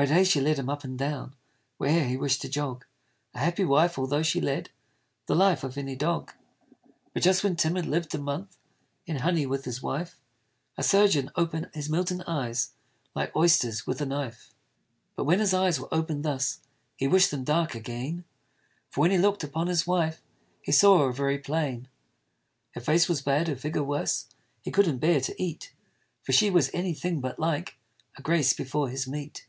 [0.00, 1.34] By day she led him up and down
[1.76, 2.84] Where'er he wished to jog,
[3.34, 4.70] A happy wife, altho' she led
[5.26, 6.30] The life of any dog.
[7.12, 8.56] But just when Tim had liv'd a month
[9.06, 10.20] In honey with his wife,
[10.76, 12.74] A surgeon ope'd his Milton eyes,
[13.12, 14.54] Like oysters, with a knife.
[15.16, 16.60] But when his eyes were open'd thus,
[16.94, 18.22] He wish'd them dark again:
[18.90, 20.22] For when he look'd upon his wife,
[20.62, 21.88] He saw her very plain.
[22.76, 24.28] Her face was bad, her figure worse,
[24.62, 25.72] He couldn't bear to eat:
[26.22, 27.78] For she was any thing but like
[28.16, 29.44] A Grace before his meat.